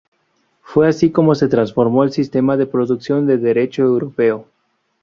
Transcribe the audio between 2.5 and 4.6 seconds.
de producción de Derecho europeo.